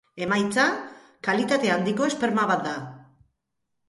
[0.25, 0.63] Emaitza
[1.27, 2.73] kalitate handiko esperma bat da.